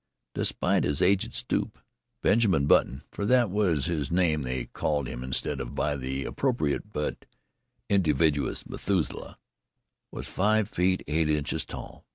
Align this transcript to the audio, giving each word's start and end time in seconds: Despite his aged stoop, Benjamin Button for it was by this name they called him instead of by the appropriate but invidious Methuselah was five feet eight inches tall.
Despite 0.33 0.83
his 0.83 1.03
aged 1.03 1.35
stoop, 1.35 1.77
Benjamin 2.23 2.65
Button 2.65 3.03
for 3.11 3.21
it 3.21 3.49
was 3.51 3.85
by 3.87 3.93
this 3.93 4.09
name 4.09 4.41
they 4.41 4.65
called 4.65 5.05
him 5.07 5.23
instead 5.23 5.59
of 5.61 5.75
by 5.75 5.95
the 5.95 6.25
appropriate 6.25 6.91
but 6.91 7.25
invidious 7.87 8.65
Methuselah 8.67 9.37
was 10.11 10.25
five 10.27 10.67
feet 10.67 11.03
eight 11.07 11.29
inches 11.29 11.65
tall. 11.65 12.07